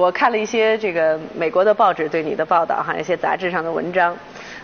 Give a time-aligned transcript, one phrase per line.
[0.00, 4.16] 我看了一些这个美国的报纸对你的报道，还有一些杂志上的文章，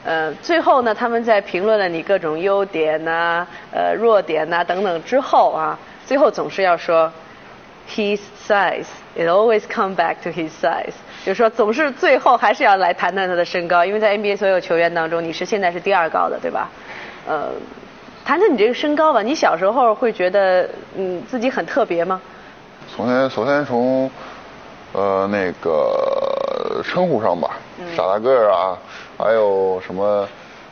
[0.02, 7.12] 呃，最后呢，他们在评论了你各种优点呐、呃弱点呐、等等之后啊，最后总是要说
[7.86, 8.18] ，his
[8.48, 10.94] size it always come back to his size，
[11.24, 16.70] 就是说总是最后还是要来谈谈他的身高，因为在 NBA 所有球员当中，你是现在是第二高的，对吧？
[17.28, 17.50] 呃，
[18.24, 20.66] 谈谈你这个身高吧，你小时候会觉得
[20.96, 22.18] 嗯自己很特别吗？
[22.96, 24.08] 首先，首先从
[24.96, 27.50] 呃那个称呼上吧，
[27.94, 28.78] 傻大个儿啊，
[29.18, 30.26] 还有什么？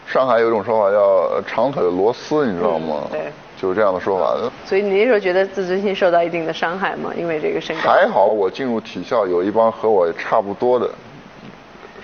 [0.07, 3.03] 上海有一种说法叫长腿螺丝，你知道吗？
[3.11, 4.35] 对，就是这样的说法。
[4.67, 7.11] 所以你那时候觉得自尊心受到一定的伤害吗？
[7.17, 7.91] 因为这个身高？
[7.91, 10.89] 还好，我进入体校有一帮和我差不多的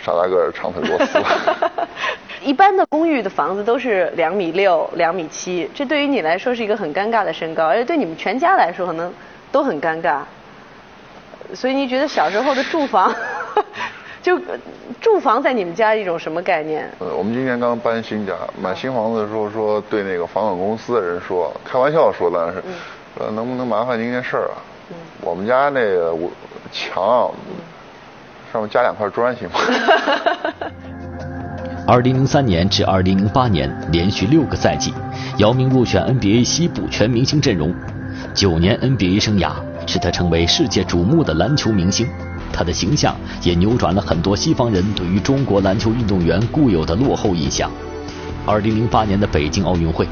[0.03, 1.19] 傻大个儿长腿螺丝。
[2.43, 9.13] 一般的公寓的房子都是两米六、两米七，这对于你来说是一个很尴尬的身高，而且对你们全家来说可能
[9.53, 10.21] 都很尴尬。
[11.55, 13.13] 所以你觉得小时候的住房，
[14.23, 14.39] 就
[15.01, 16.89] 住房在你们家一种什么概念？
[16.99, 22.63] 呃，我们今年刚搬新家，买新房子的时候说对那个房管公司的人说，开玩笑说当然是，
[23.19, 24.57] 呃，能不能麻烦您一件事儿啊？
[25.21, 26.31] 我们家那个我
[26.73, 27.31] 墙
[28.53, 29.61] 上面加两块砖行吗？
[31.87, 34.93] 二零零三年至二零零八年连续六个赛季，
[35.39, 37.75] 姚明入选 NBA 西部全明星阵容，
[38.35, 39.53] 九年 NBA 生涯
[39.87, 42.07] 使他成为世界瞩目的篮球明星。
[42.53, 47.71] 他的形象也扭转了很多西方人对于中国篮球运动员固有的落后印象。
[48.45, 50.07] 二零零八年的北京奥运会，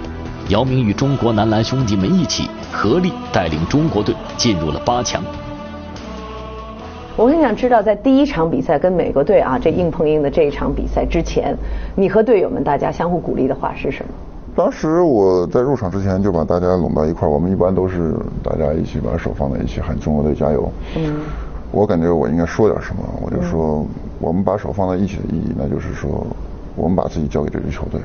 [0.49, 5.23] 姚明与中国男篮兄弟们一起合力带领中国队进入了八强。
[7.17, 11.57] 我很想知道，在第一场比赛跟美国队啊这硬碰硬的这一场比赛之前，
[11.97, 14.11] 你和队友们大家相互鼓励的话是什么？
[14.59, 20.69] 当时我在入场之前就把大家拢到一块儿，我们一般都是大家一起把手放在一起喊中国队加油。
[20.97, 21.21] 嗯。
[21.71, 23.87] 我感觉我应该说点什么，我就说
[24.19, 26.27] 我们把手放在一起的意义，那就是说
[26.75, 28.01] 我们把自己交给这支球队，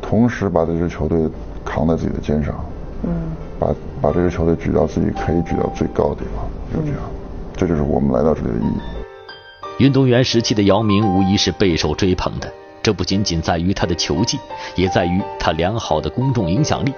[0.00, 1.28] 同时把这支球队
[1.64, 2.54] 扛在自己的肩上。
[3.02, 3.10] 嗯。
[3.58, 7.00] 把把这支球队举到自己可以举到最高的地方，就这样。
[7.56, 9.84] 这就是我们来到这里的意义。
[9.84, 12.48] 运动员时期的姚明无疑是备受追捧的，
[12.88, 14.38] 这不仅仅在于他的球技，
[14.74, 16.94] 也在于他良好的公众影响力。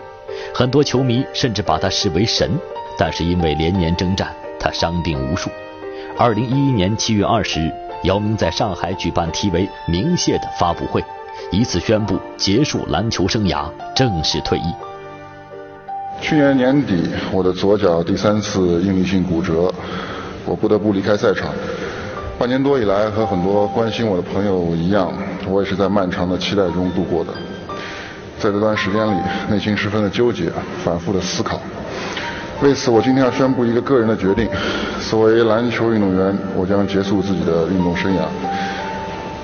[0.55, 2.49] 很多球迷甚至把他视为神，
[2.97, 5.51] 但是因为连年征战，他伤病无数。
[6.17, 7.73] 二零一一年七月二十日，
[8.05, 11.05] 姚明在上海举办题为“明谢”的发布会，
[11.51, 14.73] 以此宣布结束篮球生涯，正式退役。
[16.21, 19.75] 去年年底，我的左脚第三次应力性骨折。
[20.45, 21.53] 我不得不离开赛场。
[22.41, 25.13] 半年多以来，和很多关心我的朋友一样，
[25.47, 27.31] 我也是在漫长的期待中度过的。
[28.39, 29.21] 在这段时间里，
[29.51, 30.51] 内心十分的纠结，
[30.83, 31.61] 反复的思考。
[32.63, 34.49] 为此，我今天要宣布一个个人的决定：
[35.11, 38.23] 作为篮球运动员，我将结束自己的运动生涯，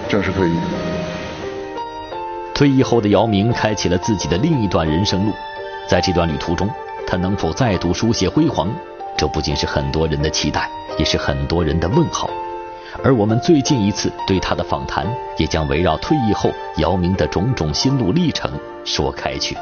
[0.09, 0.57] 正式退役。
[2.55, 5.33] 退役后的姚明开启了自己的另一段人生路，
[5.87, 6.67] 在这段旅途中，
[7.07, 8.71] 他能否再度书写辉煌？
[9.19, 12.31] 这不仅是很多人的期待，也是很多人的问号。
[13.05, 18.51] 而我们最近一次对他的访谈，也将围绕退役后姚明的种种心路历程
[18.85, 19.57] 说开去。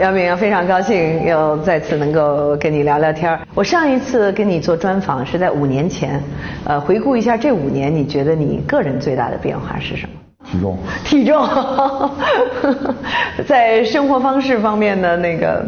[0.00, 6.22] 姚明，非常高兴又再次能够跟你聊聊天我上一次跟你做专访是在五年前，
[6.64, 10.14] 呃，回顾一下这五年，你觉得你个人最大的变化是什么？
[10.44, 10.78] 体重。
[11.04, 12.10] 体重，
[13.46, 15.64] 在生活方式方面的那个。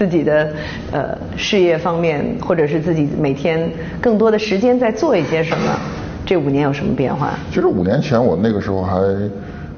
[0.00, 0.50] 自己的
[0.90, 5.78] 呃事业方面，或者是自己每天更多的时间在做一些什么？
[6.24, 7.34] 这五年有什么变化？
[7.50, 8.98] 其实五年前我那个时候还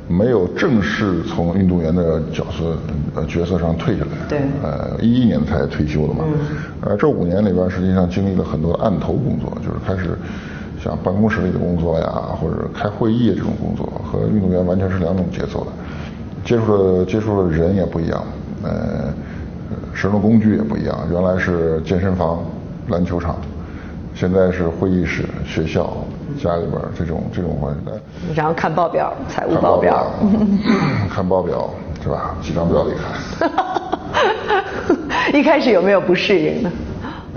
[0.06, 2.78] 没有正式从运动员的角色
[3.16, 4.10] 呃角色上退下来。
[4.28, 4.38] 对。
[4.62, 6.24] 呃，一一年才退休的嘛。
[6.24, 6.34] 嗯。
[6.82, 10.16] 呃，这五年里边实际上经历了很多案头工作，就是开始
[10.80, 12.06] 像办公室里的工作呀，
[12.40, 15.72] 或者开会议这种工作，和运动员完全是两种节奏的。
[16.44, 18.24] 接触的接触的人也不一样，
[18.62, 19.12] 呃。
[19.94, 22.42] 使用的工具也不一样，原来是健身房、
[22.88, 23.36] 篮球场，
[24.14, 25.96] 现在是会议室、学校、
[26.38, 27.92] 家里边这种这种环境。
[28.34, 30.10] 然后看报表，财务报表。
[31.10, 31.70] 看报表
[32.02, 32.34] 是吧？
[32.42, 33.50] 几张表里看。
[35.32, 36.70] 一开始有没有不适应呢？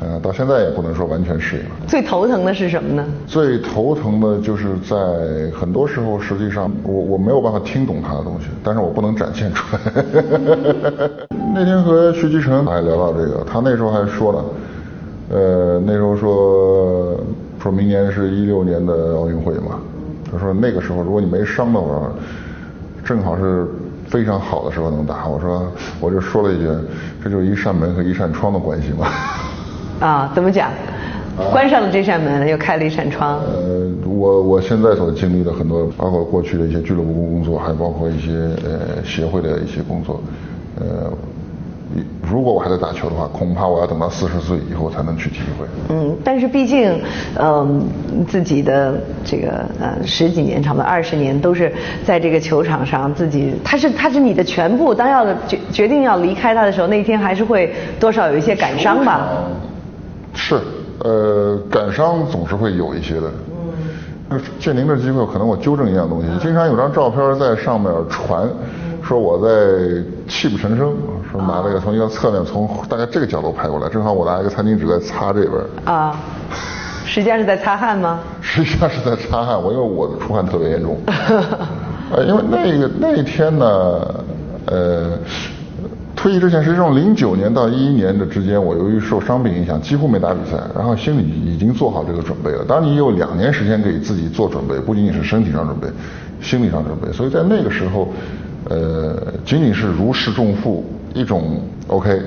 [0.01, 1.63] 呃，到现在也不能说完全适应。
[1.88, 3.06] 最头疼的是什么呢？
[3.25, 4.96] 最头疼的就是在
[5.58, 9.80] 很多时候，实际上我我没有办法听懂他的东西，但是我不能展现出来。
[11.57, 14.44] 那天和徐继成还聊到这个，他那时候还说了，
[15.30, 17.18] 呃，那时候说
[17.57, 19.80] 说明年是一六年的奥运会嘛，
[20.30, 22.12] 他说那个时候如果你没伤的话，
[23.06, 23.66] 正好是
[24.06, 25.30] 非常好的时候能打。
[25.30, 25.66] 我说
[26.02, 26.68] 我就说了一句，
[27.24, 29.08] 这就是一扇门和一扇窗的关系嘛。
[30.06, 30.69] 啊，怎么讲？
[31.54, 33.40] 关上了这扇门，又开了一扇窗。
[33.40, 38.34] 呃，我我现在所经历的很多，包括过去的一些俱乐部工作，还包括一些
[38.66, 40.19] 呃协会的一些工作，
[40.81, 41.10] 呃。
[42.30, 45.66] 如果我还在打球的话，恐怕我要等到四十岁以后才能去体会。
[45.90, 47.00] 嗯，但是毕竟，
[47.40, 47.88] 嗯，
[48.28, 51.72] 自己的这个呃十几年，差不多二十年，都是
[52.04, 54.94] 在这个球场上，自己他是他是你的全部。
[54.96, 59.30] 当要决决定要离开他的时候，那一天还是会多少有一些感伤吧？
[60.34, 60.60] 是，
[61.04, 63.32] 呃，感伤总是会有一些的。
[64.32, 64.42] 嗯。
[64.60, 66.28] 借您的机会，可能我纠正一样东西。
[66.42, 68.50] 经常有张照片在上面传。
[69.08, 70.92] 说我在泣不成声，
[71.36, 75.54] 说拿了个从一个侧面从大概这个角度拍过来，正好我拿一个餐巾纸在擦这边。
[75.84, 76.16] 啊，
[77.06, 78.20] 实际上是在擦汗吗？
[78.42, 80.98] 实际上是在擦汗，我因为我的出汗特别严重。
[82.12, 83.66] 呃，因为那个那一天呢，
[84.68, 85.18] 呃，
[86.16, 92.64] 退役之前，实际上零九年到一一年的之间，我由于受伤病影响，几乎没打比赛，然后心里已经做好这个准备了。
[92.64, 95.88] 当你有两年时间给自己做准备，不仅仅是身体上准备，
[96.42, 98.08] 心理上准备，所以在那个时候。
[98.68, 99.16] 呃，
[99.46, 100.84] 仅仅是如释重负，
[101.15, 102.21] 一种 OK，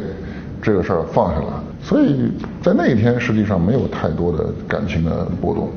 [0.63, 2.33] 这个事儿放下了，所以
[2.63, 5.71] 在那一天实际上没有太多的感情的波动。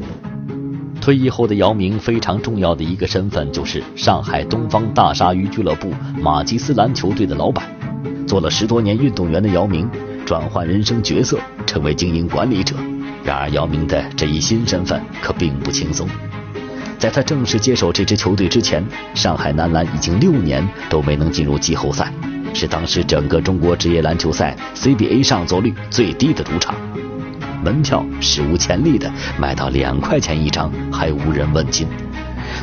[1.01, 5.91] 退役后的姚明非常重要的一个身份就是上海东方大鲨鱼俱乐部
[6.21, 7.65] 马吉斯篮球队的老板。
[8.25, 9.89] 做了十多年运动员的姚明，
[10.25, 12.75] 转换人生角色，成为经营管理者。
[13.25, 16.07] 然而，姚明的这一新身份可并不轻松。
[16.97, 22.13] 在他正式接手这支球队之前，上海男篮已经六年都没能进入季后赛，
[22.53, 26.75] 是当时整个中国职业篮球赛 CBA 上座率最低的赌场，
[27.63, 31.88] 门票史无前例的卖到两块钱一张，还无人问津。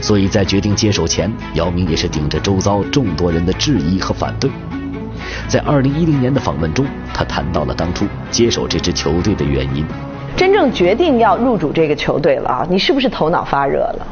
[0.00, 4.50] 所以在决定接手前，姚明也是顶着周遭众多人的质疑和反对。
[5.48, 9.84] 在二零一零年的访问中，他谈到了当初接手这支球队的原因。
[10.36, 14.06] 真正决定要入主这个球队了啊，你是不是头脑发热了？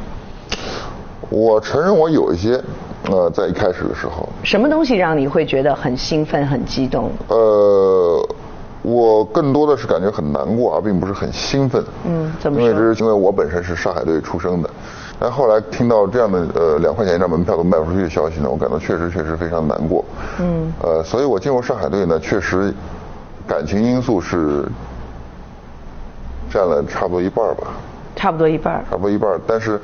[1.29, 2.61] 我承认我有一些，
[3.11, 4.29] 呃，在一开始的时候。
[4.43, 7.11] 什么东西让你会觉得很兴奋、很激动？
[7.29, 8.29] 呃，
[8.83, 11.85] 我更多的是感觉很难过，而并不是很兴奋。
[12.05, 12.69] 嗯，怎么说？
[12.69, 14.71] 因为这是因为我本身是上海队出生的，
[15.21, 20.05] 但后来听到这样的呃两块钱一张门票都卖不出去的消息呢，我感到确实确实非常难过。
[20.41, 20.73] 嗯。
[20.83, 22.75] 呃，所以我进入上海队呢，确实
[23.47, 24.65] 感情因素是
[26.51, 27.69] 占了差不多一半吧。
[28.17, 28.85] 差不多一半。
[28.91, 29.81] 差不多一半，但是。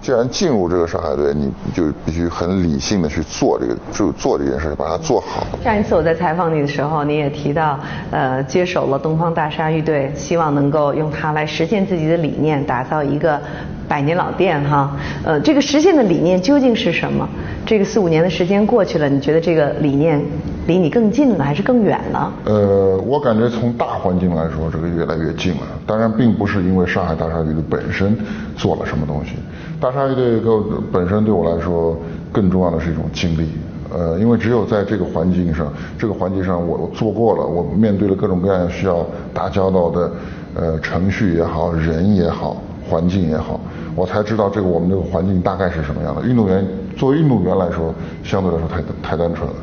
[0.00, 5.46] 既然进入这个上海队，你就必须很理性的去做这个，就做这件事，把它做好。
[5.62, 7.78] 上一次我在采访你的时候，你也提到，
[8.10, 13.40] 呃，接手了东方大鲨鱼队，希望能够用它来实现自己的理念，打造一个
[13.88, 14.96] 百年老店，哈。
[15.24, 17.28] 呃，这个实现的理念究竟是什么？
[17.66, 20.22] 这个四五年的时间过去了，你觉得这个理念
[20.66, 22.32] 离你更近了，还是更远了？
[22.44, 25.62] 呃，我感觉从大环境来说，这个越来越近了。
[25.84, 28.16] 当然，并不是因为上海大鲨鱼队本身
[28.56, 29.32] 做了什么东西。
[29.80, 30.60] 大鲨鱼队个
[30.92, 31.96] 本身对我来说
[32.32, 33.48] 更重要的是一种经历，
[33.94, 40.10] 呃，因为只有在这个环境上，这个环境上我做过了，我面对了各种各样需要打交道的，
[40.56, 42.56] 呃，程序也好，人也好，
[42.88, 43.60] 环境也好，
[43.94, 46.22] 我才知道这个我们这个环境大概是什么样的。
[46.22, 46.66] 运动员
[46.96, 49.56] 作为运动员来说，相对来说太太单纯了，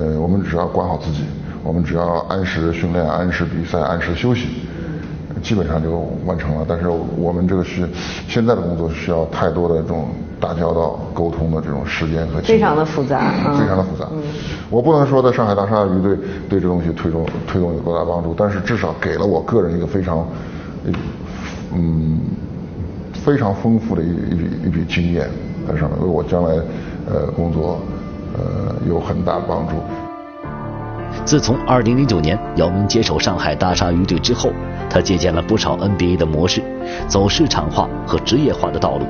[0.00, 1.24] 呃，我们只要管好自己，
[1.64, 4.46] 我们只要按时训练，按时比赛，按时休息。
[5.42, 7.88] 基本上就完成了，但是我们这个是
[8.28, 10.08] 现在的工作需要太多的这种
[10.40, 14.06] 打交道、沟通的这种时间和非常的复杂，非常的复杂。
[14.68, 16.16] 我不能说在上海大鲨鱼队
[16.48, 20.26] 对这东西推动推动有多大帮助，但是至少给了我个人一个非常
[21.72, 22.20] 嗯
[23.12, 25.28] 非常丰富的一一笔一笔经验
[25.66, 26.54] 在上面，为我将来
[27.08, 27.80] 呃工作
[28.34, 29.74] 呃有很大的帮助。
[31.24, 34.52] 自从2009年姚明接手上海大鲨鱼队之后。
[34.92, 36.60] 他借鉴了不少 NBA 的模式，
[37.06, 39.06] 走市场化和职业化的道路，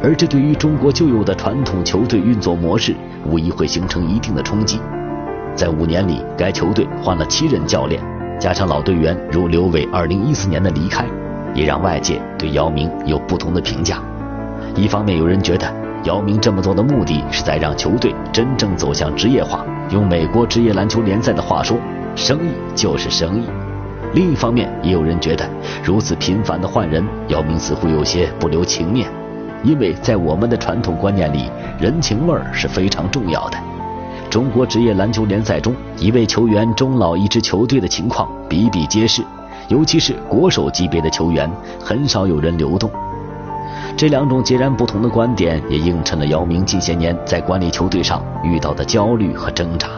[0.00, 2.94] 而这对于中国旧有的传统球队运作模式，
[3.26, 4.78] 无疑会形成一定的冲击。
[5.56, 8.00] 在五年里，该球队换了七任教练，
[8.38, 11.04] 加上老队员如刘伟2014年的离开，
[11.52, 14.00] 也让外界对姚明有不同的评价。
[14.76, 15.66] 一方面，有人觉得
[16.04, 21.78] 姚明这么做的目的是在让球队真正走向职业化，用美国职业篮球联赛的话说，
[22.14, 23.46] 生意就是生意。
[24.12, 25.48] 另一方面，也有人觉得
[25.82, 29.10] 如此频繁的换人，姚明似乎有些不留情面，
[29.62, 33.58] 因为在我们的传统观念里，人情味儿是非常重要的。
[34.28, 39.22] 中国职业篮球联赛中，一位球员终老一支球队的情况比比皆是，
[39.68, 42.90] 尤其是国手级别的球员，很少有人流动。
[43.98, 49.88] 这两种截然不同的观点，也映衬了姚明近些年在管理球队上遇到的焦虑和挣扎。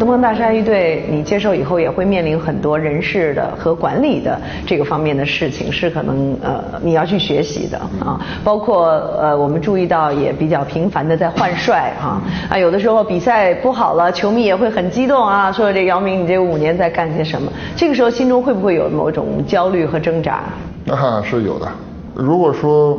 [0.00, 8.20] 东方大鲨鱼队你接受以后也会面临很多人事的和管理的这个方面的事情，是可能呃你要去学习的啊。
[8.42, 8.88] 包括
[9.20, 12.20] 呃我们注意到也比较频繁的在换帅啊
[12.50, 17.48] 啊有的时候比赛不好了，球迷也会很激动啊，说这姚明你这五年在干些什么？
[17.76, 20.42] 这个时候心中会不会有某种焦虑和挣扎？
[20.84, 21.68] 那是有的。
[22.12, 22.98] 如果说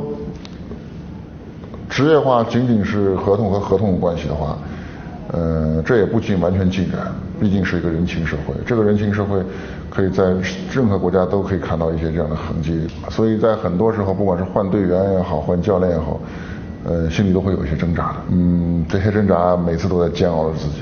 [1.91, 4.57] 职业化仅仅是合同和合同关系的话。
[5.33, 7.00] 呃，这也不尽完全进展，
[7.39, 8.53] 毕竟是一个人情社会。
[8.65, 9.41] 这个人情社会，
[9.89, 10.24] 可以在
[10.74, 12.86] 任何国家都可以看到一些这样的痕迹。
[13.10, 16.19] 所以在很多时候，不管是换队员也好，换教练也好，
[16.83, 18.15] 呃，心里都会有一些挣扎的。
[18.31, 20.81] 嗯，这些挣扎每次都在煎熬着自己。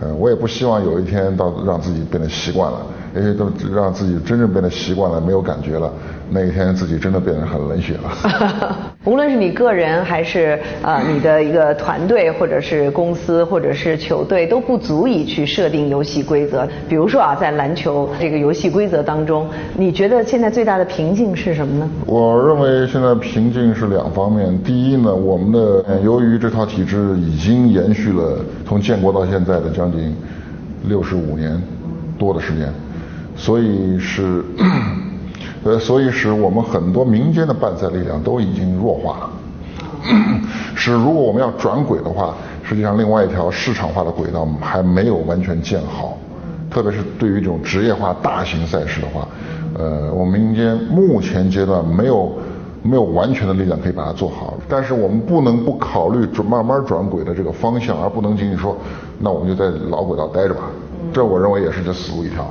[0.00, 2.86] 呃，我也不希望有一天到让自己变得习惯了。
[3.18, 5.90] 那些都让自己真正变得习惯了，没有感觉了，
[6.30, 8.76] 那一天自己真的变得很冷血了。
[9.06, 16.68] 无论是你个人还是啊你的一个团队，或者是公司，或者是球队，都不足以去设定游戏规则。
[16.90, 21.88] 比如说啊，在篮球这个游戏规则当中，你觉得现在最大的瓶颈是什么呢？
[22.04, 24.62] 我认为现在瓶颈是两方面。
[24.62, 30.14] 第一呢，我们的由于这套体制已经延续了从建国到现在的将近
[30.88, 31.58] 六十五年
[32.18, 32.68] 多的时间。
[33.36, 34.42] 所以是，
[35.64, 39.30] 呃，所以使我们很多民间的办赛力量都已经弱化了。
[40.74, 46.16] 是，如果我们要转轨的话，实际上另外一条市场化的轨道还没有完全建好。
[46.70, 49.26] 特别是对于这种职业化大型赛事的话，
[49.78, 52.32] 呃，我们民间目前阶段没有
[52.82, 54.54] 没有完全的力量可以把它做好。
[54.68, 58.76] 但是我们不能不考虑转慢慢转轨的这个方向，而不能仅仅说，
[59.18, 60.62] 那我们就在老轨道待着吧。
[61.12, 62.44] 这我认为也是这死路一条。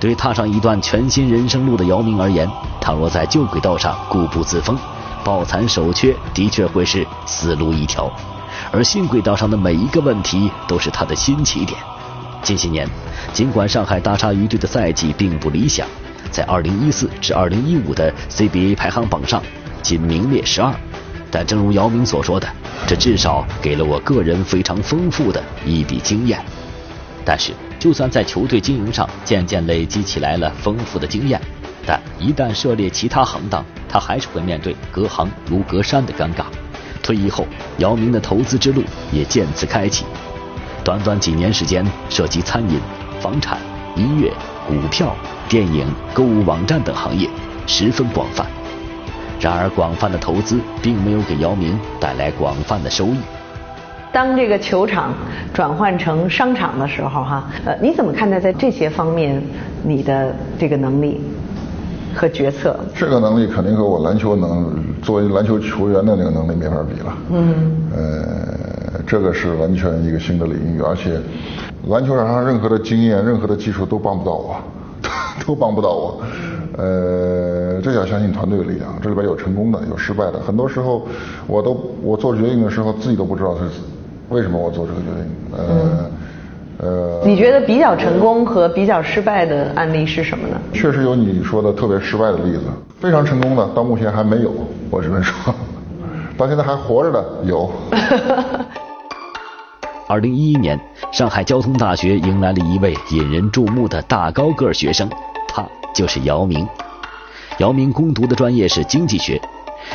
[0.00, 4.74] 对踏上一段全新人生路的姚明而言，倘若在旧轨道上固步自封、
[5.22, 8.10] 抱残守缺，的确会是死路一条；
[8.72, 11.78] 而新轨道上的每一个问题，都是他的新起点。
[12.42, 12.88] 近些年，
[13.34, 15.86] 尽管上海大鲨鱼队的赛季并不理想，
[16.30, 19.42] 在2014至2015的 CBA 排行榜上
[19.82, 20.74] 仅名列十二，
[21.30, 22.48] 但正如姚明所说的，
[22.86, 26.42] 这至少给了我个人非常丰富的一笔经验。
[27.22, 27.52] 但是。
[27.80, 31.40] 就算在球队经营上渐渐累积起来了丰富的经验，
[31.86, 36.44] 但一旦涉猎其他行当，他还是会面对隔行如隔山的尴尬。
[37.02, 37.46] 退役后，
[37.78, 40.04] 姚明的投资之路也渐次开启。
[40.84, 42.78] 短短几年时间，涉及餐饮、
[43.18, 43.58] 房产、
[43.96, 44.30] 音乐、
[44.68, 45.16] 股票、
[45.48, 47.26] 电影、购物网站等行业，
[47.66, 48.46] 十分广泛。
[49.40, 53.16] 然而，广泛的投资并没有给姚明带来广泛的收益。
[54.12, 55.12] 当这个球场
[55.52, 59.40] 转换成商场的时候，哈，呃，你怎么看待在这些方面
[59.82, 61.20] 你的这个能力
[62.14, 62.78] 和决策？
[62.94, 67.18] 这个能力肯定和我篮球能作为篮球球员的那个能力没法比了。
[67.30, 67.72] 嗯。
[67.94, 71.18] 呃，这个是完全一个新的领域，而且
[71.88, 74.56] 篮球场上任何的经验、任何的技术都帮不到我，
[75.46, 76.20] 都帮不到我。
[76.76, 78.92] 呃，这要相信团队的力量。
[79.02, 80.40] 这里边有成功的，有失败的。
[80.40, 81.06] 很多时候，
[81.46, 83.62] 我都我做决定的时候，自己都不知道是。
[84.30, 85.26] 为什么我做这个决定？
[85.56, 86.10] 呃，
[86.78, 90.56] 呃，你觉得比较成功和比较失败的案例是什么呢？
[90.72, 92.62] 确实有你说的特别失败的例子，
[93.00, 94.52] 非常成功的到目前还没有，
[94.88, 95.54] 我只能说，
[96.38, 97.70] 到现在还活着的有。
[100.08, 100.78] 二零一一年，
[101.12, 105.08] 上海交通大学迎来了一位引人注目的大高个学生，
[105.46, 106.66] 他就是姚明。
[107.58, 109.40] 姚明攻读的专业是经济学，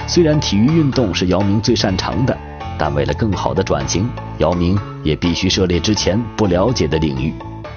[0.08, 2.38] 虽然体育运动是姚明最擅长的。
[2.78, 7.34] 但为了更好的转型，姚明也必须涉猎之前不了解的领域。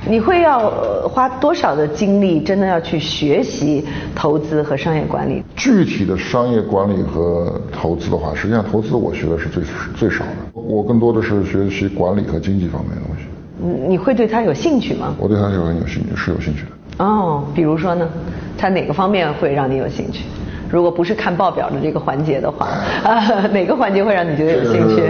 [0.07, 0.71] 你会要
[1.09, 5.43] 花多少的精力，真的要去学习投资和商业管理？
[5.57, 9.63] 具体的商业管理和投资的话，实际上投资我学的是最
[9.97, 13.25] 最少的，我更多的是学习管理和经济方面的东西。
[13.61, 15.15] 你你会对他有兴趣吗？
[15.19, 17.05] 我对他有很有兴趣，是有兴趣的。
[17.05, 18.09] 哦，比如说呢？
[18.57, 20.25] 他哪个方面会让你有兴趣？
[20.71, 22.67] 如果不是看报表的这个环节的话，
[23.05, 25.03] 啊， 哪个环节会让你觉得有兴趣？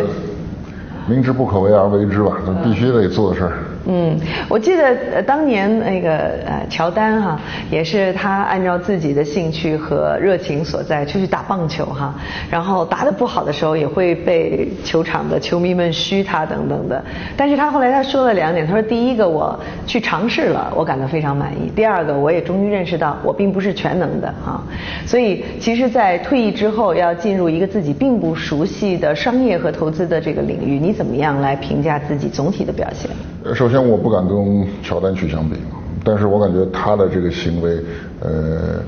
[1.07, 3.53] 明知不可为而为之吧，那必须得做的事儿。
[3.91, 4.15] 嗯，
[4.51, 6.11] 我记得呃当年那个
[6.45, 7.41] 呃乔丹哈，
[7.71, 12.15] 也是他按照自己的兴趣和热情所在出去打棒球哈，
[12.51, 17.03] 然后打得不好的时候也会被球场的球迷们嘘他等等的。
[17.35, 24.61] 但是他后来他说了两点，他说第一个我去尝试了，我感到非常满意；第二个我也终于认识到我并不是全能的啊。
[25.07, 33.11] 所以其实，在退役之后要进入一个自己并不熟悉的商业和投资的这个领域，你怎么样来评价自己总体的表现？
[33.55, 33.78] 首先。
[33.87, 35.57] 我不敢跟乔丹去相比，
[36.05, 37.79] 但是我感觉他的这个行为，
[38.21, 38.81] 呃，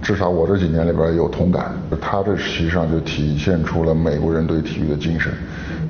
[0.00, 1.72] 至少我这几年里边有同感。
[2.00, 5.32] 他这实际上就体现出了美国人对体育的精神，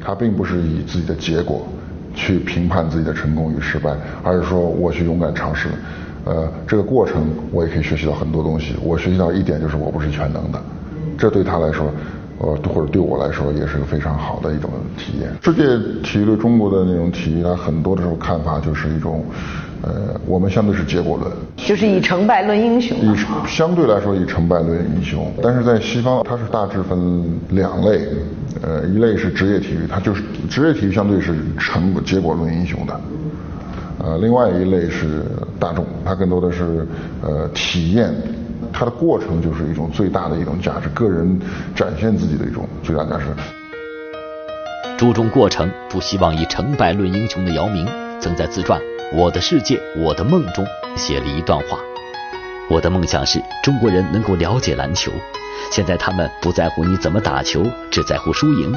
[0.05, 1.67] 他并不是以自己的结果
[2.15, 5.69] 去评判自己的成功与失败，而是说我去勇敢尝试。
[6.25, 8.75] 呃，这个过程我也可以学习到很多东西。
[8.83, 10.59] 我学习到一点就是我不是全能的，
[11.19, 11.91] 这对他来说，
[12.39, 15.31] 呃，或者对我来说也是个非常好的一种体验。
[15.43, 15.63] 世界
[16.03, 19.25] 体育对中国的那种体育，它很多的时候看法就是一种，
[19.83, 22.97] 呃，我们相对是结果论，就是以成败论英雄。
[22.99, 28.01] 以相对来说以成败论英雄，但是在西方它是大致分两类，
[28.63, 33.01] 呃，一类是职业体育，它就是职业体育相对是成结果论英雄的。
[34.03, 35.23] 呃，另外一类是
[35.59, 36.87] 大众，它更多的是
[37.23, 38.13] 呃体验，
[38.77, 41.41] 它的过程就是一种最大的一种价值，个人
[41.77, 43.25] 展现自己的一种最大价值。
[44.99, 47.87] 注重过程，不希望以成败论英雄的姚明，
[48.21, 48.81] 曾在自传
[49.17, 50.67] 《我的世界我的梦》中
[50.97, 51.79] 写了一段话：
[52.69, 55.13] 我的梦想是中国人能够了解篮球。
[55.71, 58.73] 现在他们不在乎你怎么打球，只在乎输赢。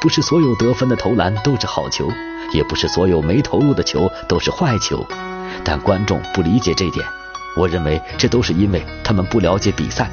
[0.00, 2.08] 不是所有得分的投篮都是好球，
[2.52, 5.04] 也不是所有没投入的球都是坏球。
[5.64, 7.04] 但观众不理解这点，
[7.56, 10.10] 我认为这都是因为他们不了解比赛。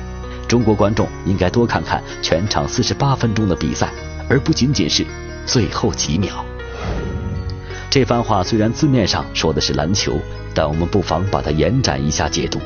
[0.48, 3.92] 中国观众应该多看看全场四十八分钟的比赛，
[4.30, 5.06] 而不仅仅是
[5.46, 6.44] 最后几秒。
[7.90, 10.20] 这番话虽然字面上说的是篮球，
[10.54, 12.60] 但我们不妨把它延展一下解读。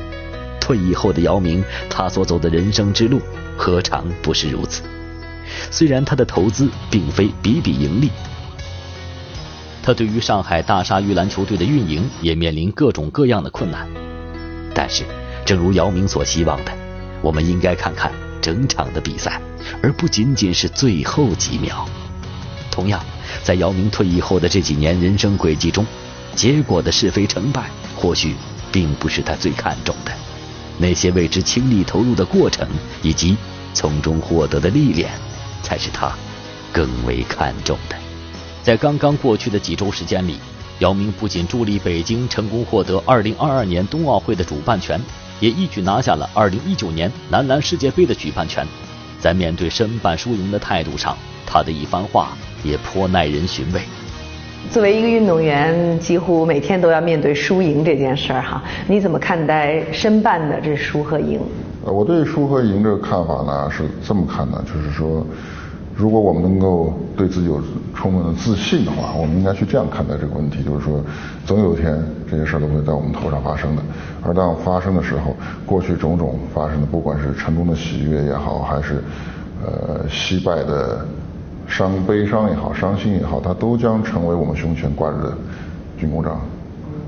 [0.60, 3.20] 退役后的姚明，他所走的人生之路。
[3.56, 4.82] 何尝不是如此？
[5.70, 8.10] 虽然他的投资并非比比盈利，
[9.82, 13.86] 他对于上海大鲨鱼篮球队的运营也面临各种各样的困难。
[14.74, 15.04] 但是，
[15.44, 16.72] 正如姚明所希望的，
[17.20, 19.40] 我们应该看看整场的比赛，
[19.82, 21.88] 而不仅仅是最后几秒。
[22.70, 23.04] 同样，
[23.42, 25.84] 在姚明退役后的这几年人生轨迹中，
[26.34, 28.34] 结果的是非成败，或许
[28.70, 30.12] 并不是他最看重的。
[30.78, 32.66] 那些为之倾力投入的过程，
[33.02, 33.36] 以及
[33.74, 35.10] 从中获得的历练，
[35.62, 36.10] 才是他
[36.72, 37.96] 更为看重的。
[38.62, 40.38] 在刚刚过去的几周时间里，
[40.82, 45.00] 姚明不仅助力北京成功获得2022年冬奥会的主办权，
[45.38, 48.66] 也一举拿下了2019年男篮世界杯的举办权。
[49.20, 53.80] 在面对申办输赢的态度上，他的一番话也颇耐人寻味。
[54.72, 61.40] 作为一个运动员，几乎每天都要面对输赢这件事儿哈，你怎么看待申办的这输和赢？
[61.84, 65.24] 呃，我对输和赢这个看法呢是这么看的，就是说，
[65.94, 67.60] 如果我们能够对自己有
[67.94, 71.00] 充分的自信的话，我们应该去这样看待这个问题，就是说，
[71.46, 73.82] 总有一天这些事儿都会在我们头上发生的，
[74.22, 79.02] 而当发生的时候，过去种种发生的，不管是成功的喜悦也好，还是
[79.64, 81.06] 呃失败的。
[81.64, 85.32] 伤悲伤也好，伤心也好，它都将成为我们胸前挂着的
[85.96, 86.38] 军功章。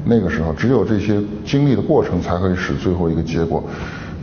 [0.04, 3.62] 那个时候，只有这些经历的过程，才会使最后一个结果，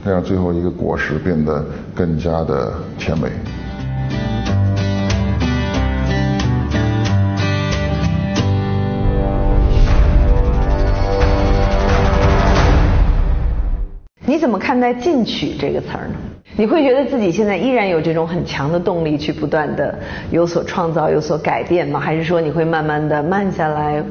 [0.04, 3.30] 让最后一个果实变得更加的甜美。
[14.32, 16.16] 你怎么看待“进取”这个词儿呢？
[16.56, 19.94] 你会觉得自己现在依然有这种很强的动力去不断的
[20.30, 22.00] 有所创造、有所改变吗？
[22.00, 24.02] 还是说你会慢慢的慢下来，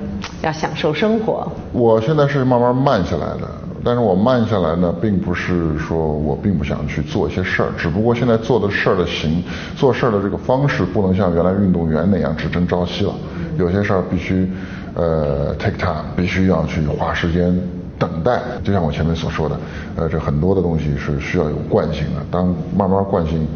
[0.42, 1.50] 要享受生活？
[1.72, 3.48] 我现在是慢慢慢下来的，
[3.83, 9.42] 但是我慢下来呢，并不是说我并不想去做一些事儿，只不过现在做的事儿的形，
[9.74, 13.14] 做事儿的这个方式不能像原来运动员那样只争朝夕了，
[13.56, 14.46] 有些事儿必须
[14.94, 17.59] 呃 take time，必须要去花时间。
[18.01, 19.61] 等待，就像我前面所说的，
[19.97, 22.25] 呃，这很多的东西是需要有惯性的。
[22.31, 23.47] 当慢慢惯性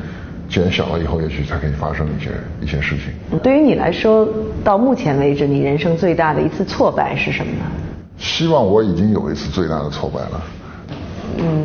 [0.51, 2.31] 减小了以后，也许才可以发生一些
[2.61, 3.39] 一些事情。
[3.43, 4.29] 对于你来说，
[4.63, 7.65] 到目前为止，你人生最大的一次挫败是什么呢？
[8.19, 10.43] 希望我已经有一次最大的挫败了。
[11.39, 11.65] 嗯。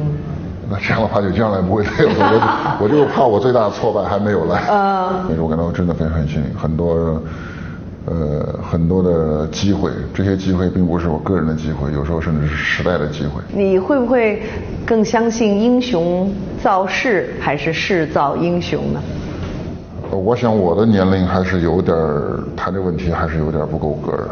[0.72, 2.78] 那这样的话，就将来不会再有了。
[2.80, 4.64] 我就怕我最大的挫败还没有来。
[4.70, 5.28] 嗯。
[5.28, 7.22] 所以我感到真的非常幸运，很多。
[8.06, 13.42] 呃，很多的机会，这些机会并不是我个人的机会，有时候甚至是时代的机会。
[13.54, 14.42] 你会不会
[14.86, 16.34] 更相信英雄
[16.64, 19.02] 造势还是势造英雄呢？
[20.12, 21.96] 我想我的年龄还是有点
[22.56, 24.30] 谈这个问题还是有点不够格，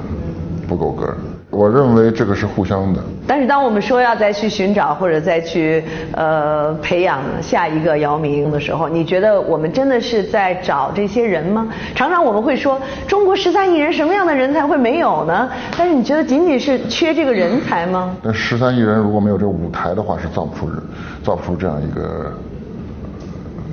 [0.68, 1.16] 不够格。
[1.58, 3.02] 我认为这个是互相的。
[3.26, 11.68] 但是当我们说要再去寻找或者再去呃培养下一个姚明的时候，你觉得我们真的是在找这些人吗？
[11.96, 15.50] 常常我们会说中国十三亿人什么样的人才会没有呢？
[15.76, 18.16] 但是你觉得仅仅是缺这个人才吗？
[18.22, 20.78] 那十三亿人如果没有这个舞台的话，是造不出人，
[21.24, 22.32] 造不出这样一个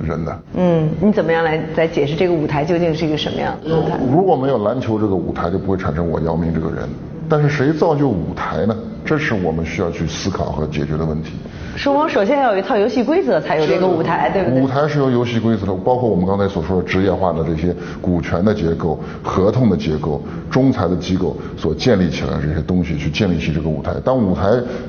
[0.03, 0.39] 人的。
[0.55, 3.99] 嗯，你怎么样来来解释这个舞台究竟是一个什么样的舞台？
[4.11, 6.89] 如果没有篮球这个舞台，就不会产生我姚明这个人。
[7.29, 8.75] 但是谁造就舞台呢？
[9.03, 11.33] 这是我们需要去思考和解决的问题。
[11.75, 14.61] 双方首先要有一套游戏规则，才有这个舞台，对不对？
[14.61, 23.93] 舞台是由游戏规则的，包括我们刚才所说的职业化的这些股权的结构、合同的结构、仲裁的机构所建立起来的这些东西，去建立起这个舞台。
[24.03, 24.41] 当舞台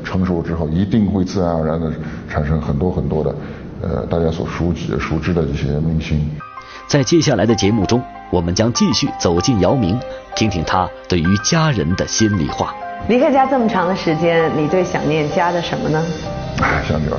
[0.03, 1.92] 成熟之后，一定会自然而然的
[2.29, 3.35] 产生很多很多的，
[3.83, 6.27] 呃，大家所熟知熟知的这些明星。
[6.87, 9.98] 在接下来的节目中，我们将继续走进姚明，
[10.34, 12.74] 听听他对于家人的心里话。
[13.08, 16.02] 离开家这么长的时间，你最想念家的什么呢？
[16.88, 17.18] 想女儿，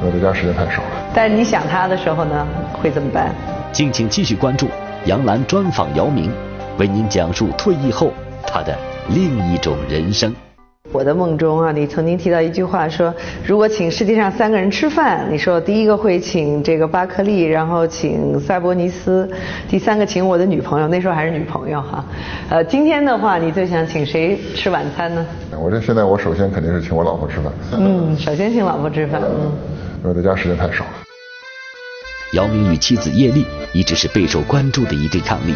[0.00, 0.88] 我在家时间太少了。
[1.12, 2.46] 但是你想她的时候呢，
[2.80, 3.34] 会怎么办？
[3.72, 4.68] 敬请继续关注
[5.04, 6.32] 杨澜专访姚明，
[6.78, 8.12] 为您讲述退役后
[8.46, 8.74] 他的
[9.08, 10.34] 另一种人生。
[10.90, 19.28] 我的梦中啊，你曾经提到一句话说，如果请世界上三个人吃饭，你说第一个会请这个巴克利，然后请塞博尼斯，
[19.68, 22.02] 第三个请我的女朋友，那时候还是女朋友哈。
[22.48, 25.26] 呃，今天的话，你最想请谁吃晚餐呢？
[25.60, 27.52] 我这现在我首先肯定是请我老婆吃饭。
[27.72, 29.20] 嗯，首先请老婆吃饭。
[29.22, 29.52] 嗯，
[30.02, 30.90] 因为在家时间太少了。
[32.32, 35.54] 姚明与妻子叶丽一直是备受关注的一对伉俪。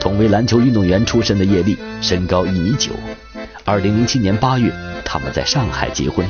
[0.00, 2.92] 同为篮球运动员出身的叶丽，身高一米九。
[3.64, 4.72] 二零零七年八月，
[5.04, 6.26] 他们在上海结婚。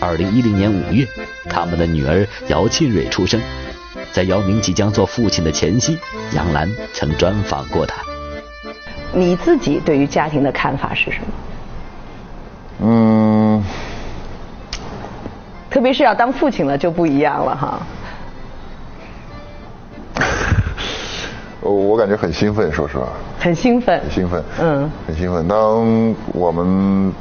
[0.00, 1.06] 二零一零年五月，
[1.48, 3.38] 他们的女儿姚沁蕊出生。
[4.10, 5.98] 在姚明即将做父亲的前夕，
[6.34, 8.02] 杨澜曾专访过他。
[9.12, 11.26] 你自己对于家庭的看法是什么？
[12.84, 13.62] 嗯，
[15.70, 17.86] 特别是要当父亲了就不一样了哈。
[21.62, 23.06] 我感觉很兴奋，说实话。
[23.38, 24.00] 很兴奋。
[24.00, 24.42] 很兴奋。
[24.60, 24.90] 嗯。
[25.06, 25.46] 很兴奋。
[25.46, 27.12] 当我们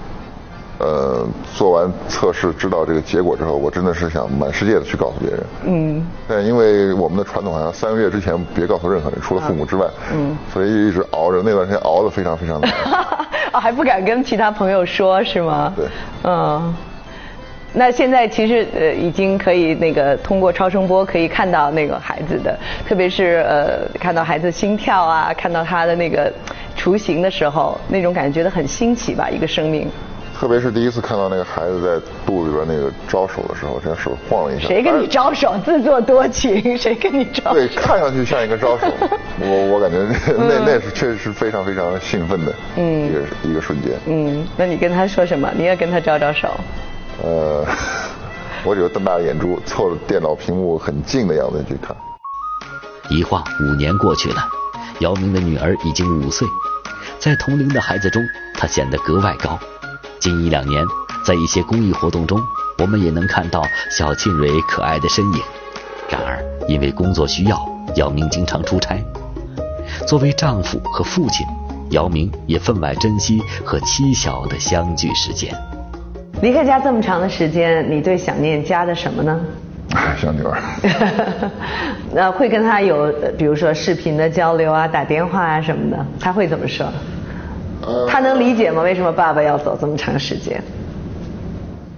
[0.79, 5.43] 呃做完测试，知道这个结果之后，我真的是想满世界的去告诉别人。
[5.65, 6.07] 嗯。
[6.27, 9.85] 但因为我们的传统好像三个月之前别告诉任何人，除了父母之外。
[10.13, 10.35] 嗯。
[10.51, 12.71] 所以一直熬着，那段时间熬得非常非常难。
[13.51, 15.71] 啊， 还不敢跟其他朋友说，是吗？
[15.75, 15.85] 对。
[16.23, 16.73] 嗯。
[17.73, 22.57] 那现在其实呃已经可以那个通过超声波可以看到那个孩子的，
[22.87, 26.31] 特别是呃看到孩子心跳啊，看到他的那个
[26.75, 29.87] 雏形的时候，那种感觉觉得很新奇吧，一个生命。
[30.33, 34.67] 特别是第一次看到那个孩子在肚子里边那个招手的时候，这手晃了一下。
[34.67, 35.53] 谁跟你招手？
[35.63, 36.75] 自作多情？
[36.75, 37.53] 谁跟你招？
[37.53, 38.87] 对，看上去像一个招手。
[39.39, 39.97] 我我感觉
[40.37, 43.91] 那那是确实是非常非常兴奋的嗯一个一个瞬间。
[44.07, 45.47] 嗯，那你跟他说什么？
[45.55, 46.49] 你也跟他招招手。
[47.23, 47.65] 呃，
[48.63, 51.95] 我只有瞪大眼珠，凑着电脑屏幕很近的样子去看。
[53.09, 54.47] 一晃五年过去了，
[54.99, 56.47] 姚明的女儿已经五岁，
[57.19, 58.23] 在同龄的孩子中，
[58.55, 59.59] 她显得格外高。
[60.19, 60.83] 近一两年，
[61.25, 62.41] 在一些公益活动中，
[62.79, 65.41] 我们也能看到小沁蕊可爱的身影。
[66.09, 67.59] 然而，因为工作需要，
[67.95, 69.03] 姚明经常出差。
[70.07, 71.45] 作为丈夫和父亲，
[71.91, 75.53] 姚明也分外珍惜和妻小的相聚时间。
[76.41, 79.39] 离开家这么长的时间，你最想念家的什么呢？
[80.17, 80.57] 小女儿。
[82.13, 86.87] 那会跟他有，比如说视频的交流啊，打电话啊什么的，他会怎么说？
[88.07, 88.81] 他能理解吗？
[88.81, 90.61] 为什么爸爸要走这么长时间？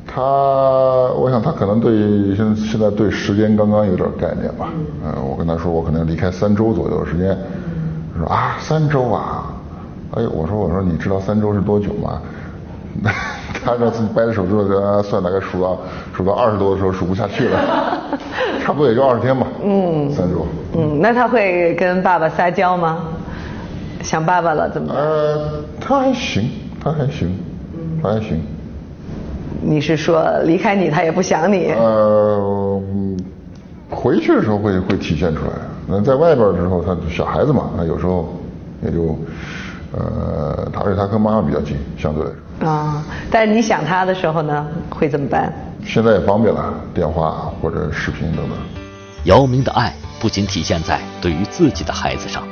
[0.05, 4.69] 他，我想他可能对现现在对时间刚刚有点概念吧。
[5.05, 5.13] 嗯。
[5.25, 7.37] 我跟他说我可能离开三周左右的时间。
[8.13, 9.53] 他说啊，三周啊？
[10.15, 12.21] 哎，我说我说你知道三周是多久吗？
[13.63, 15.77] 他让自己掰着手指头在算，大概数到
[16.15, 17.59] 数到二十多的时候数不下去了，
[18.63, 19.47] 差不多也就二十天吧。
[19.63, 20.45] 嗯，三周。
[20.75, 22.99] 嗯，那他会跟爸爸撒娇吗？
[24.01, 24.93] 想爸爸了怎么？
[24.93, 26.49] 呃，他还行，
[26.83, 27.37] 他还行，
[28.01, 28.41] 他还行。
[29.61, 31.71] 你是说离开你他也不想你？
[31.71, 32.81] 呃，
[33.89, 35.51] 回去的时候会会体现出来。
[35.87, 38.33] 那在外边的时候，他小孩子嘛，他有时候
[38.83, 39.17] 也就
[39.93, 42.67] 呃，他而且他跟妈妈比较近，相对来说。
[42.67, 43.03] 啊！
[43.29, 45.53] 但是你想他的时候呢，会怎么办？
[45.85, 48.57] 现在也方便了，电话或者视频等等。
[49.25, 52.43] 姚明的爱不仅体现在对于自己的孩子上，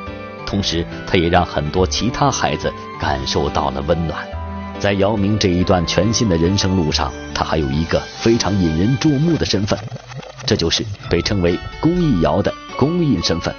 [0.45, 4.19] 同时他也让很多其他孩子感受到了温暖。
[4.79, 9.77] 在姚明这一段全新的人生路上，他还有一个非常引人注目的身份，
[10.45, 13.53] 这就是被称为“公益姚”的公益身份。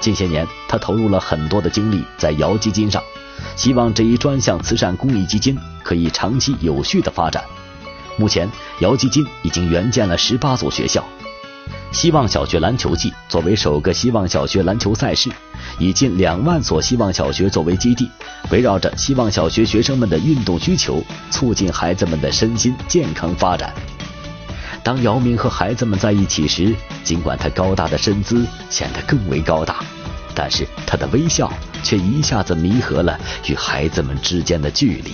[0.00, 3.02] 近些年，他投入了很多的精力在姚基金上。
[3.54, 7.44] 希望这一专项慈善公益基金可以长期有序的发展。
[8.16, 11.04] 目前，姚基金已经援建了十八所学校。
[11.92, 15.30] 希望小学篮球季作为首个希望小学篮球赛事，
[15.78, 18.10] 以近两万所希望小学作为基地，
[18.50, 23.72] 围绕着希望小学学生们的运动需求，促进孩子们的身心健康发展。
[24.88, 26.74] 当姚明和孩子们在一起时，
[27.04, 29.80] 尽管他高大的身姿显得更为高大。
[30.34, 33.18] 但是他的微笑却一下子弥合了
[33.50, 35.10] 与孩子们之间的距离。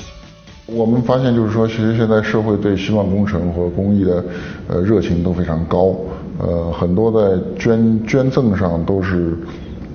[0.66, 4.24] 我们发现就是说，其实现在社会对希望工程和公益的
[4.68, 5.92] 呃热情都非常高，
[6.38, 9.37] 呃，很多在捐捐赠上都是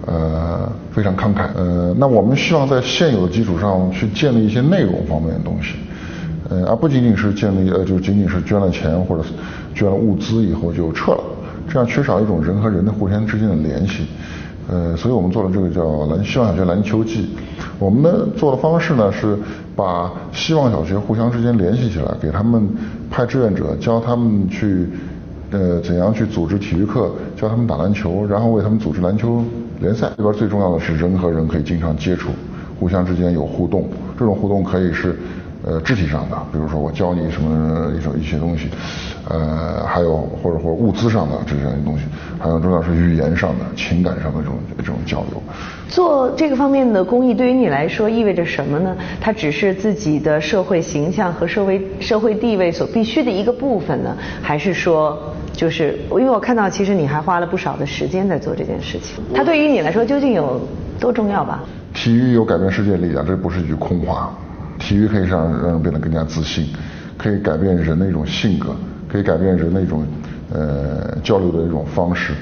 [0.06, 1.48] 呃非常慷慨。
[1.56, 5.76] 呃，那我们希望在现有的基础上去建立一些内容方面的东西，
[6.50, 9.24] 呃，而不仅仅是建立呃就仅仅是捐了钱或者
[9.76, 11.24] 捐了物资以后就撤了，
[11.68, 14.08] 这样缺少一种人和人的互相之间的联系。
[14.68, 17.30] 呃，所以我们做了这个叫篮希望小学篮球季。
[17.80, 19.38] 我们的做的方式呢是
[19.76, 22.68] 把希望小学互相之间联系起来，给他们
[23.10, 24.88] 派志愿者教他们去
[25.52, 29.44] 呃怎样去组织体育课，教他们打篮球，然后为他们组织篮球
[29.80, 30.10] 联赛。
[30.18, 32.30] 这边最重要的是人和人可以经常接触，
[32.80, 33.88] 互相之间有互动。
[34.18, 35.16] 这种互动可以是。
[35.62, 38.70] 呃，肢体上的，比如说我教你什么一种一些东西，
[39.28, 42.06] 呃，还有或者或者物资上的这些东西，
[42.40, 45.44] 还有重要是语言上的、情感上的这种这种交流。
[45.90, 48.96] 做这个方面的公益对于你来说意味着什么呢？
[49.20, 60.62] 它只是自己的社会形象和社会社会地位所必须的一个部分呢，还是说就是因为我看到其实你还花了不少的时间在做这件事情，它对于你来说究竟有
[61.02, 61.66] 多重要吧？
[61.94, 64.34] 体育有改变世界的力量，这不是一句空话。
[64.80, 66.68] 体育可以让让人变得更加自信，
[67.18, 68.74] 可以改变人的一种性格，
[69.12, 70.04] 可以改变人的一种
[70.52, 72.34] 呃交流的一种方式，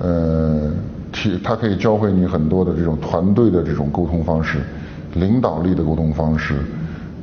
[0.00, 0.70] 呃
[1.12, 4.58] 体它可以教会你很多的这种团队的这种沟通方式，
[5.14, 6.54] 领导力的沟通方式，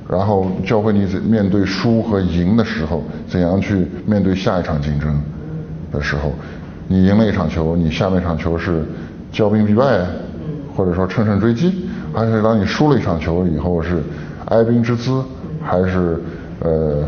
[0.08, 5.20] 然后教会你怎面对输和赢的时候怎样去面对下一场竞争
[5.92, 6.32] 的时候，
[6.88, 8.84] 你赢了一场球，你下面一场球是
[9.34, 10.06] 骄兵必败，
[10.76, 14.02] 或者说乘胜追击，还是当你输了一场球以后是。
[14.48, 15.24] 哀兵之姿，
[15.62, 16.22] 还是
[16.60, 17.04] 呃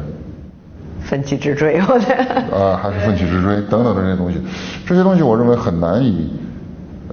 [1.01, 4.41] 奋起直追，我觉得啊，还是奋起直追等等的这些东西，
[4.85, 6.31] 这些东西我认为很难以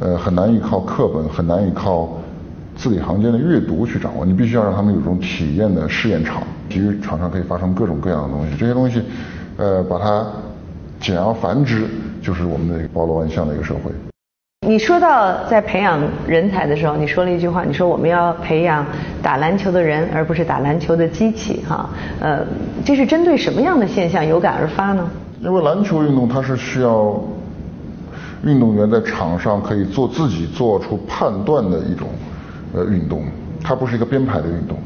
[0.00, 2.08] 呃很难以靠课本，很难以靠
[2.76, 4.24] 字里行间的阅读去掌握。
[4.24, 8.56] 你必须要让他们有种体验的试验场，体育场上可以发生各种各样的东西。
[8.56, 9.02] 这些东西
[9.56, 10.26] 呃把它
[11.00, 11.85] 简而繁之，
[12.22, 13.90] 就是我们的包罗万象的一个社会。
[14.64, 18.87] 你说到在培养人才的时候，你说了一句话，你说我们要培养
[19.20, 22.46] 打篮球的人，而不是打篮球的机器，哈，呃，
[22.85, 25.05] 这是针对什么样的现象有感而发呢？
[25.40, 27.20] 因为篮球运动它是需要
[28.44, 32.07] 运动员在场上可以做自己做出判断的一种
[32.72, 33.25] 呃运动，
[33.64, 34.79] 它不是一个编排的运动，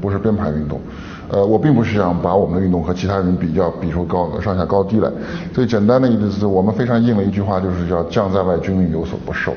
[0.00, 0.80] 不是编排运动。
[1.30, 5.10] 呃，我并不是想把我们的运动和其他人比较，比出高上下高低来。
[5.52, 9.52] 最简单的意思是我们非常应了一句话，就是叫“将在外，军令有所不受”。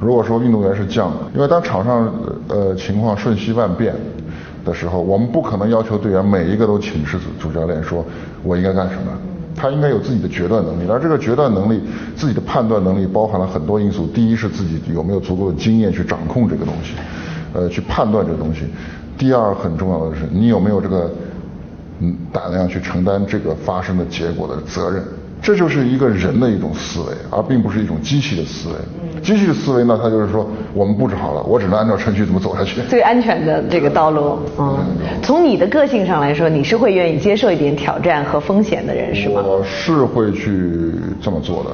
[0.00, 2.10] 如果说运动员是将，因为当场上
[2.48, 3.94] 呃情况瞬息万变
[4.64, 8.04] 的时候，我们不可能要求队员每一个都请示主教练说
[8.42, 9.12] “我应该干什么”。
[9.54, 11.82] 他应该有自己的决断能力，而这个决断能力、
[12.16, 14.06] 自己的判断能力包含了很多因素。
[14.06, 16.94] 第一是自己有没有足够的经验去掌控这个东西，
[17.52, 18.62] 呃，去判断这个东西。
[19.20, 21.10] 第二很重要的是，你有没有这个
[22.00, 25.04] 嗯胆量去承担这个发生的结果的责任？
[25.42, 29.20] 这就是一个人的一种思维，而并不是一种机器的思维。
[29.20, 32.80] 机器的思维呢，它就是说我们布置好了，我只能按照程序怎么走下去。
[32.88, 34.38] 最安全的这个道路。
[34.58, 34.78] 嗯。
[35.22, 39.42] 从你的个性上来说，你是会愿意接受一点挑战和风险的人，是吗？
[39.44, 41.70] 我是会去这么做的。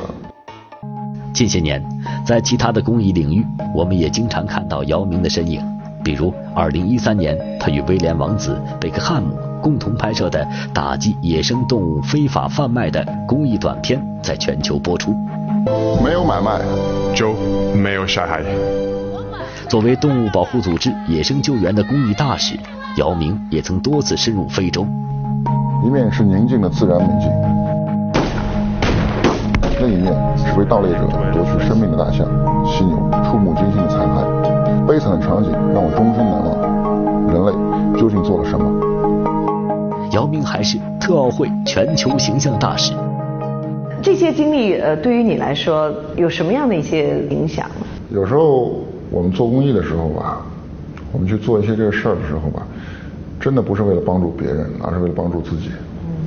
[1.32, 1.80] 近些年，
[2.26, 5.60] 在其他的公益领域，我们也经常看到姚明的身影。
[6.06, 15.12] 比如，2013年，他与威廉王子贝克汉姆共同拍摄的打击野生动物非法贩卖的公益短片在全球播出。
[16.04, 16.60] 没有买卖，
[17.12, 17.32] 就
[17.74, 18.40] 没有杀害。
[19.68, 22.56] 作为动物保护组织野生救援的公益大使，
[22.98, 24.86] 姚明也曾多次深入非洲。
[25.84, 27.28] 一面是宁静的自然美景，
[29.80, 31.00] 另一面是为盗猎者
[31.32, 32.24] 夺取生命的大象、
[32.64, 33.95] 犀牛，触目惊心的。
[34.96, 37.28] 悲惨的场景让我终身难忘。
[37.28, 40.08] 人类究竟做了什么？
[40.12, 42.94] 姚明还是特奥会全球形象大使。
[44.02, 47.66] 这些经历呃，对于你来说有什么样的一些影响？
[48.08, 48.74] 有时候
[49.10, 50.40] 我们做公益的时候吧，
[51.12, 52.66] 我们去做一些这个事儿的时候吧，
[53.38, 55.72] 真的不是为了帮助别人，而是为了帮助自己。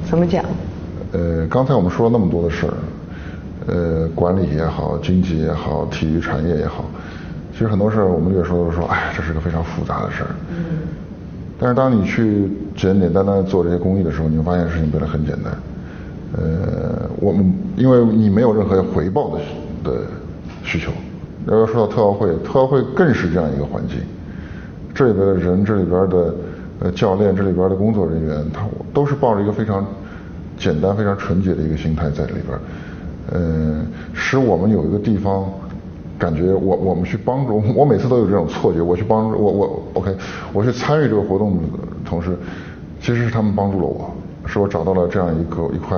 [0.08, 0.46] 怎么讲？
[1.14, 2.74] 呃，刚才我们说了那么多的事儿，
[3.66, 6.86] 呃，管理也好，经济也好，体育产业也好。
[7.60, 10.30] 其实很多事儿，我们有时候说，哎，这是个非常复杂的事儿。
[10.50, 10.56] 嗯。
[11.60, 15.52] 但是当你去简简单单做这些公益的时候，你会发现事情变得很简单。
[16.38, 19.42] 呃，我们因为你没有任何回报的
[19.92, 20.02] 的
[20.64, 20.90] 需求。
[21.48, 23.98] 要说到特奥会，特奥会更是这样一个环境。
[24.96, 26.34] 这里边的人，这里边的
[26.80, 28.62] 呃教练，这里边的工作人员，他
[28.94, 29.86] 都是抱着一个非常
[30.58, 32.58] 简单、非常纯洁的一个心态在里边。
[33.32, 33.82] 呃，
[34.14, 35.44] 使我们有一个地方。
[36.20, 40.14] 感觉我我们去帮助 我每次都有这种错觉，我去帮助我我 OK，
[40.52, 41.62] 我去参与这个活动的
[42.06, 42.38] 同时，
[43.00, 44.14] 其实是他们帮助了我，
[44.46, 45.98] 是我找到了这样一个一块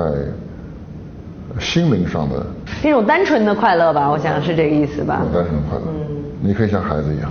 [1.58, 2.46] 心灵上的
[2.84, 5.22] 那种单纯的快乐吧，我想是这个意思吧。
[5.34, 5.84] 单纯的快乐。
[6.40, 7.30] 你可以像孩子一样。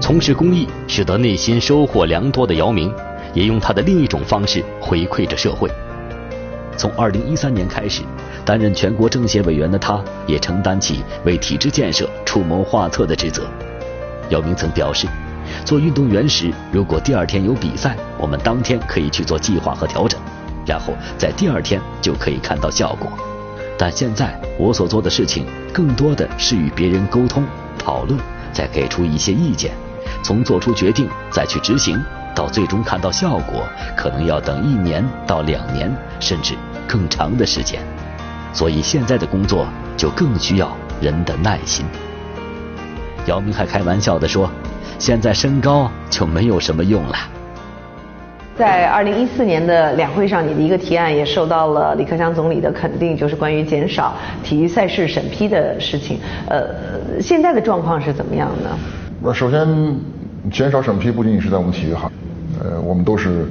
[0.00, 2.92] 从事公益，使得内心收获良多的姚明，
[3.34, 5.68] 也用他的另一种方式回馈着社会。
[6.76, 8.02] 从2013年开始，
[8.44, 13.44] 担任全国政协委员的他，也承担起为体制建设出谋划策的职责。
[14.30, 15.06] 姚明曾表示，
[15.64, 20.20] 做运动员时，如果第二天有比赛，我们当天可以去做计划和调整，
[20.66, 23.10] 然后在第二天就可以看到效果。
[23.78, 27.44] 但现在我所做的事情，更多的是与别人沟通、
[27.78, 28.18] 讨论，
[28.52, 29.72] 再给出一些意见。
[30.22, 32.02] 从做出决定再去执行，
[32.36, 33.64] 到最终看到效果，
[33.96, 36.54] 可能要等一年到两年，甚至
[36.86, 37.80] 更长的时间。
[38.52, 40.70] 所以现在的工作就更需要
[41.00, 41.86] 人的耐心。
[43.24, 44.50] 姚明还开玩笑地说
[45.00, 47.16] ：“现在身高就没有什么用了。”
[48.54, 56.20] 在二零一四年的两会上，你的一个提案也受到了李克强总理的肯定，就是关于减少体育赛事审批的事情。
[56.48, 56.68] 呃，
[57.18, 58.68] 现在的状况是怎么样呢？
[59.22, 59.66] 那首先。
[60.48, 62.08] 减少审批不仅仅是在我们体育行，
[62.62, 63.44] 呃，我们都是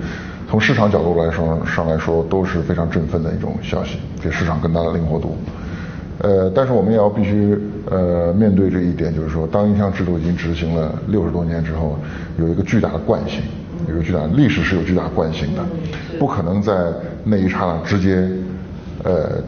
[0.50, 5.36] 从市场角度来说上来说都是非常振奋的一种消息，给市场更大的灵活度。
[6.20, 7.58] 呃，但是我们也要必须
[7.90, 11.98] 呃面对这一点，就是说，当一项制度已经执行了六十多年之后，
[12.38, 13.42] 有一个巨大的惯性，
[13.88, 15.62] 有一个巨大的历史是有巨大惯性的，
[16.18, 16.74] 不可能在
[17.24, 18.30] 那一刹那直接
[19.04, 19.42] 呃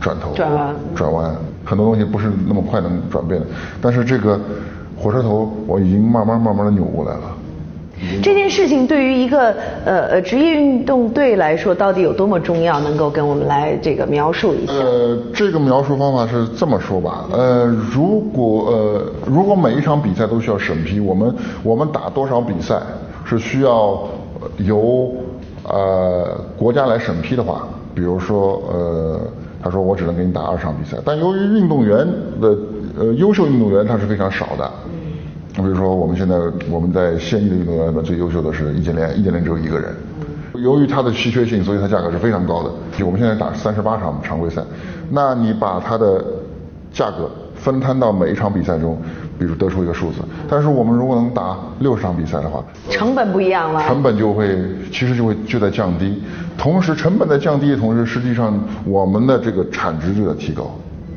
[0.00, 3.46] 转头转弯转弯，很多东西不是那么快能转变的，
[3.80, 4.40] 但是这个。
[4.98, 7.35] 火车头我已经慢慢慢慢的扭过来了。
[8.22, 9.54] 这件事情对于一个
[9.84, 12.78] 呃呃职业运动队来说，到底有多么重要？
[12.80, 14.74] 能够跟我们来这个描述一下。
[14.74, 22.80] 呃，这个描述方法是这么说吧，呃，如果呃如果每一场比赛都需要审批，我们我们打多少比赛
[23.24, 23.98] 是需要
[24.58, 25.10] 由
[25.64, 29.20] 呃国家来审批的话，比如说呃
[29.62, 32.06] 他说我只能给你打二场比赛，但由于运动员
[32.40, 32.56] 的
[32.98, 34.70] 呃优秀运动员他是非常少的。
[35.56, 36.36] 你比如说，我们现在
[36.70, 39.94] 我们在现役的运动员里面最优秀的是易建联，易建联只有一个人。
[40.62, 42.70] 由于它的稀缺性，所以它价格是非常高的。
[42.96, 44.62] 就我们现在打三十八场常规赛，
[45.10, 46.22] 那你把它的
[46.92, 48.98] 价格分摊到每一场比赛中，
[49.38, 50.18] 比如得出一个数字。
[50.46, 53.82] 但是我们如果能打六十场比赛的话，成本不一样了。
[53.82, 54.58] 成本就会
[54.92, 56.22] 其实就会就在降低，
[56.58, 60.70] 同时成本在降低的同时，实际上我们的这个产值就在提高，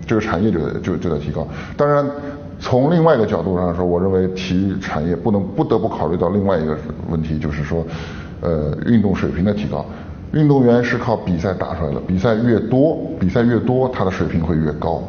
[0.07, 1.45] 这个产业就在就就在提高。
[1.75, 2.05] 当然。
[2.59, 6.77] 从另外一个角度上说，我认为体育产业不能不得不考虑到另外一个
[7.09, 7.85] 问题，就是说，
[8.41, 9.85] 呃，运动水平的提高。
[10.33, 15.01] 运动员是靠比赛打出来的，比赛越多，比赛越多，他的水平会越高。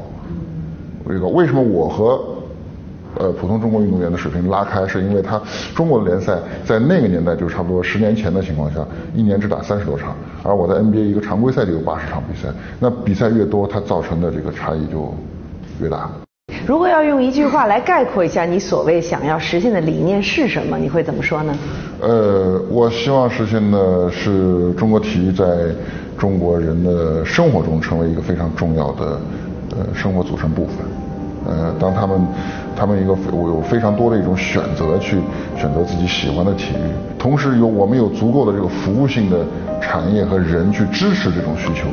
[1.06, 1.26] 这个。
[1.28, 2.18] 为什么我和
[3.18, 4.86] 呃普通中国运动员的水平拉开？
[4.86, 5.38] 是因为他
[5.74, 8.80] 中国的联赛在那个年代就差不多十年前的情况下，
[9.14, 12.48] 一年只打三十多场，而我在 NBA 一个常规赛就有八十场比赛。
[12.78, 15.12] 那比赛越多，它造成的这个差异就
[15.82, 16.08] 越大。
[16.70, 21.52] 如果要用一句话来概括一下你所谓想要实现的理念是什么，你会怎么说呢？
[22.00, 25.44] 呃，我希望实现的是中国体育在
[26.16, 29.20] 中国人的生活中成为一个非常重要的
[29.70, 30.76] 呃生活组成部分。
[31.44, 32.20] 呃，当他们
[32.76, 35.16] 他们一个我有非常多的一种选择去
[35.56, 39.38] 选择自己喜欢的体育，同时有我们有足够的这个服务性的
[39.80, 41.88] 产业和人去支持这种需求。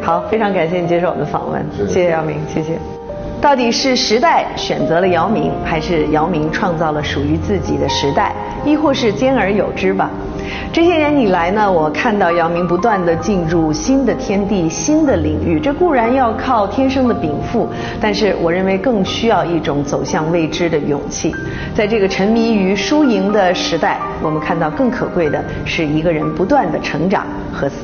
[0.00, 2.78] 好，非常感谢你接受我们的访问，谢谢姚明，谢谢。
[3.42, 8.32] 到底是时代选择了姚明，还是姚明创造了属于自己的时代，
[8.64, 10.08] 亦或是兼而有之吧？
[10.72, 17.68] 这些年以来呢，我看到姚明不断的进入新的天地、新的领域，这固然要靠天生的禀赋，
[18.00, 21.34] 但是我认为更需要一种走向未知的勇气。
[21.74, 27.74] 在这个沉迷于输赢的时代，我们看到更可贵的是一个人不断的成长和思。